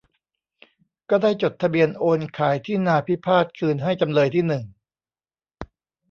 [1.09, 4.63] ก็ได้จดทะเบียนโอนขายที่นาพิพาทคืนให้จำเลยที่หนึ่ง